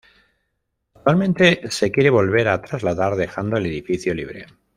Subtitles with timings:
[0.95, 4.47] Actualmente se quiere volver a trasladar, dejando el edificio libre.